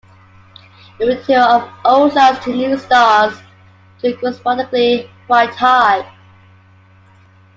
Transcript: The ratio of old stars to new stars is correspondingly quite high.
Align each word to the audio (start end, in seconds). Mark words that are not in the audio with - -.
The 0.97 1.05
ratio 1.05 1.41
of 1.41 1.69
old 1.85 2.13
stars 2.13 2.39
to 2.45 2.51
new 2.51 2.75
stars 2.75 3.37
is 4.01 4.17
correspondingly 4.19 5.07
quite 5.27 5.51
high. 5.53 6.11